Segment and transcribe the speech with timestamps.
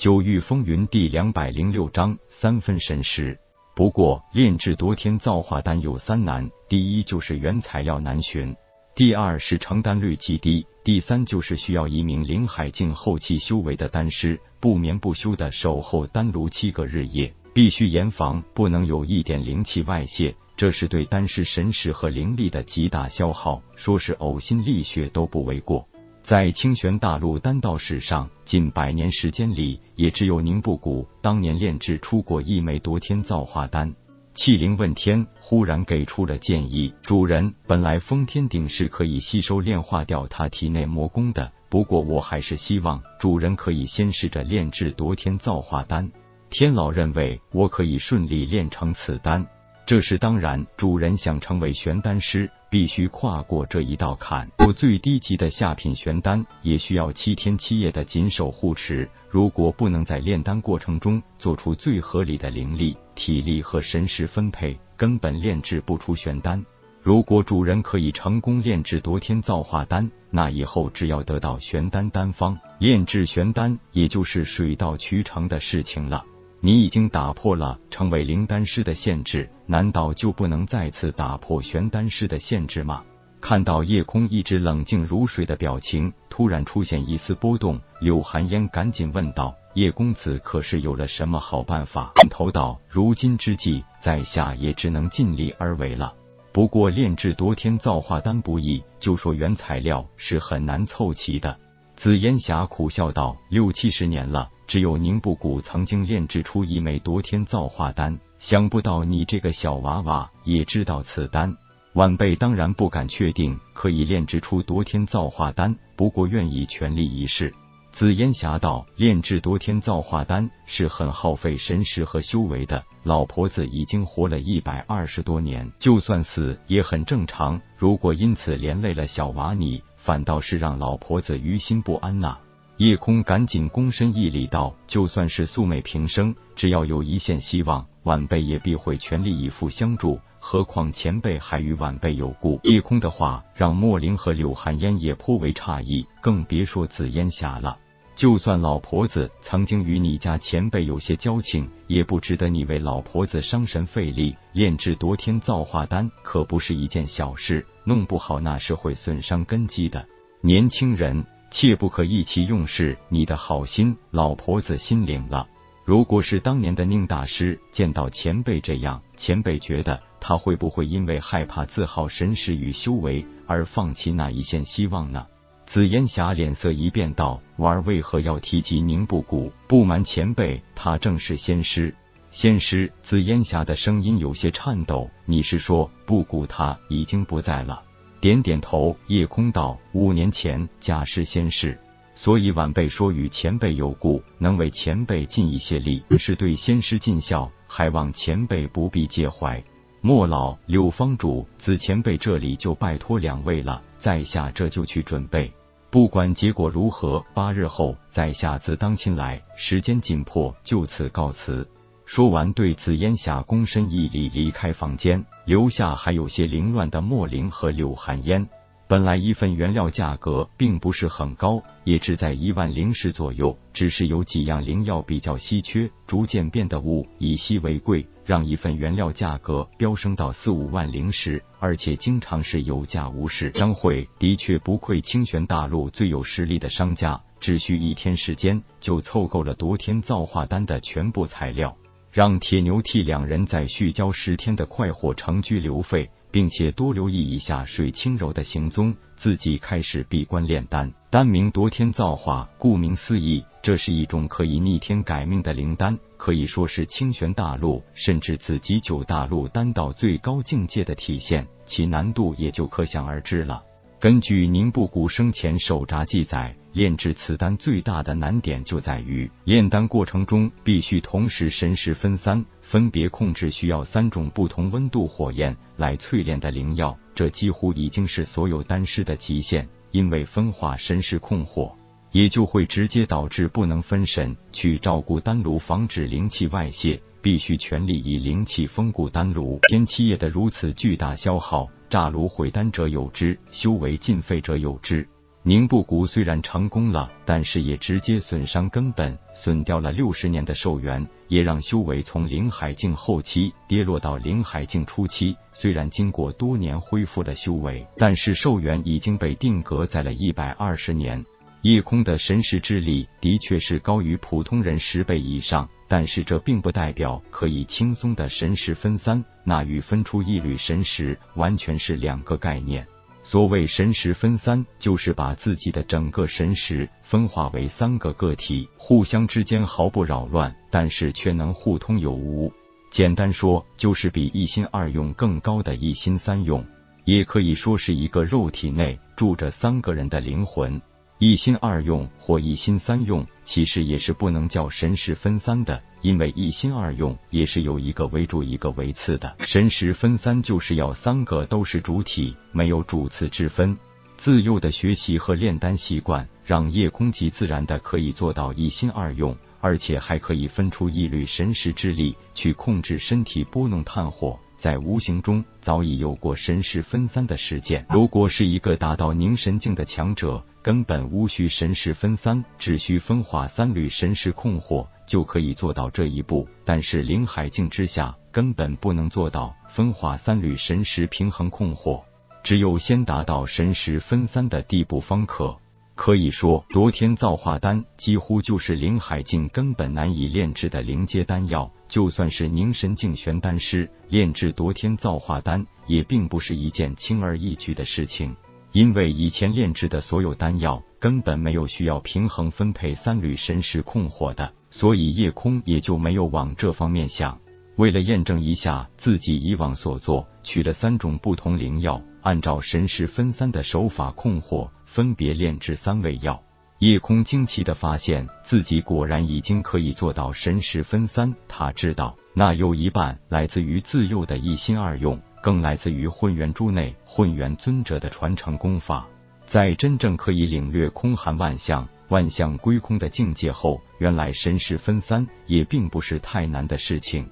[0.00, 3.38] 九域风云第两百零六章三分神识。
[3.76, 8.56] 不过炼制夺天造化丹有三难：第一就是原材料难寻，
[8.94, 25.86] 第二是成丹率极低，第三就是需要一名灵海境后期修为的丹师不眠不休的守候丹炉七个日夜，必须严防不能有一点灵气外泄，这是对丹师神识和灵力的极大消耗，说是呕心沥血都不为过。
[26.22, 33.94] 在清玄大陆丹道史上，近百年时间里，也只有宁布谷当年炼制出过一枚夺天造化丹。
[34.34, 46.12] 气灵问天忽然给出了建议：主人，本来封天鼎是可以吸收炼化掉他体内魔功的，不过我还是希望主人可以先试着炼制夺天造化丹。
[46.48, 49.46] 天老认为我可以顺利炼成此丹。
[49.90, 54.48] 这是当然，主人想成为玄丹师，必须跨过这一道坎。
[54.58, 59.10] 我最低级的下品玄丹，也需要七天七夜的紧守护持。
[59.28, 66.64] 如果不能在炼丹过程中做出最合理的灵力、体力和神识分配，根本炼制不出玄丹。
[67.02, 76.24] 如果主人可以成功炼制夺天造化丹，那以后只要得到玄丹丹方，炼制玄丹也就是水到渠成的事情了。
[76.62, 83.02] 你已经打破了成为灵丹师的限制，难道就不能再次打破玄丹师的限制吗？
[83.40, 96.12] 看到夜空一直冷静如水的表情，突然出现一丝波动，柳寒烟赶紧问道：“叶公子可是有了什么好办法？”头道：“如今之计，在下也只能尽力而为了。
[96.52, 101.56] 不过炼制夺天造化丹不易，就说原材料是很难凑齐的。”
[101.96, 111.56] 紫烟霞苦笑道：“六七十年了。”只有宁布谷曾经炼制出一枚夺天造化丹，想不到你这个小娃娃也知道此丹。
[111.94, 117.52] 晚辈当然不敢确定可以炼制出夺天造化丹，不过愿意全力一试。
[117.90, 122.84] 紫烟霞道：“炼制夺天造化丹是很耗费神识和修为的。
[123.02, 127.60] 老婆子已经活了一百二十多年，就算死也很正常。
[127.76, 132.38] 如果因此连累了小娃你，反倒是让老婆子于心不安呐。”
[132.80, 140.18] 夜空赶紧躬身一礼道：“就算是素昧平生，只要有一线希望，晚辈也必会全力以赴相助。
[140.38, 147.76] 何况前辈还与晚辈有故。”叶空的话让莫灵和柳寒烟也颇为诧异，更别说紫烟霞了。
[148.16, 160.06] 就算老婆子曾经与你家前辈有些交情，也不值得你为老婆子伤神费力炼制夺天造化丹，可不是一件小事，弄不好那是会损伤根基的。
[160.40, 161.26] 年轻人。
[161.50, 165.48] 切不可意气用事，你的好心，老婆子心领了。
[165.84, 175.26] 如果是当年的宁大师见到前辈这样，前辈觉得他会不会因为害怕自耗神识与修为而放弃那一线希望呢？
[175.66, 179.52] 紫烟霞脸色一变，道：“婉儿为何要提及宁不谷？
[179.66, 181.94] 不瞒前辈，他正是仙师。
[182.30, 187.82] 仙师。”紫烟霞的声音有些颤抖：“你是说不谷他已经不在了？”
[188.20, 191.78] 点点头，夜空道：“五年前假释仙逝，
[192.14, 199.62] 所以晚辈说与前辈有故，能为前辈尽一些力，是对仙师尽孝，还望前辈不必介怀。”
[200.02, 205.50] 莫老、柳方主，子前辈这里就拜托两位了，在下这就去准备。
[205.90, 209.42] 不管结果如何，八日后在下自当亲来。
[209.56, 211.66] 时间紧迫，就此告辞。
[212.12, 218.48] 说完，对紫烟霞躬身一礼，离开房间，留下还有些凌乱的莫灵和柳寒烟。
[218.88, 233.52] 本来一份原料价格并不是很高，也只在一万灵石左右，只是有几样灵药比较稀缺，逐渐变得物以稀为贵，让一份原料价格飙升到四五万灵石，而且经常是有价无市。
[233.52, 241.76] 张慧的确不愧清玄大陆最有实力的商家，只需一天时间就凑够了夺天造化丹的全部材料。
[242.12, 250.92] 让铁牛替两人再续交十天的快活成居留费，并且多留意一下水清柔的行踪，自己开始闭关炼丹。
[251.08, 263.62] 丹名夺天造化，顾名思义，这是一种可以逆天改命的灵丹，可以说是清玄大陆甚至紫极九大陆丹道最高境界的体现，其难度也就可想而知了。
[264.00, 266.56] 根据宁布谷生前手札记载。
[266.72, 279.68] 炼制此丹最大的难点就在于炼丹过程中必须同时神识分三，分别控制需要三种不同温度火焰来淬炼的灵药，这几乎已经是所有丹师的极限。
[279.90, 281.76] 因为分化神识控火，
[282.12, 289.58] 也就会直接导致不能分神去照顾丹炉，防止灵气外泄，必须全力以灵气封固丹炉。
[289.68, 295.06] 天七夜的如此巨大消耗，炸炉毁丹者有之，修为尽废者有之。
[295.42, 305.36] 宁布谷虽然成功了，但是也直接损伤根本，损掉了六十年的寿元，也让修为从灵海境后期跌落到灵海境初期。
[305.52, 311.24] 虽然经过多年恢复了修为，但是寿元已经被定格在了一百二十年。
[311.62, 322.86] 夜空的神识之力的确是高于普通人十倍以上，但是这并不代表可以轻松的神识分三，那与分出一缕神识完全是两个概念。
[323.22, 332.50] 所谓神识分三，就是把自己的整个神识分化为三个个体，互相之间毫不扰乱，但是却能互通有无。
[332.90, 336.66] 简单说，就是比一心二用更高的一心三用，
[337.04, 340.80] 也可以说是一个肉体内住着三个人的灵魂。
[341.22, 349.36] 一心二用或一心三用，其实也是不能叫神识分三的，因为一心二用也是有一个为主，一个为次的。
[349.40, 353.76] 神识分三就是要三个都是主体，没有主次之分。
[354.16, 364.40] 自幼的学习和炼丹习惯，让夜空极自然的可以做到一心二用，而且还可以分出一缕神识之力去控制身体，拨弄炭火。
[364.60, 367.86] 在无形中早已有过神识分三的实践。
[367.88, 376.46] 如果是一个达到凝神境的强者，根本无需神识分三，只需分化三缕神识控火就可以做到这一步。
[376.66, 382.04] 但是灵海境之下，根本不能做到分化三缕神识平衡控火，
[382.42, 385.56] 只有先达到神识分三的地步方可。
[386.00, 391.70] 可以说，夺天造化丹几乎就是灵海境根本难以炼制的灵阶丹药。
[391.90, 398.34] 就算是凝神境玄丹师炼制夺天造化丹，也并不是一件轻而易举的事情。
[398.72, 407.38] 因为以前炼制的所有丹药根本没有需要平衡分配三缕神识控火的，所以夜空也就没有往这方面想。
[407.76, 414.70] 为了验证一下自己以往所做，取了三种不同灵药，按照神识分散的手法控火。
[414.92, 416.42] 分别炼制三味药，
[416.80, 421.32] 夜空惊奇的发现自己果然已经可以做到神识分三。
[421.46, 429.06] 他知道，那有一半来自于自幼的一心二用，更来自于混元珠内混元尊者的传承功法。
[429.46, 437.30] 在真正可以领略空含万象、万象归空的境界后，原来神识分三也并不是太难的事情。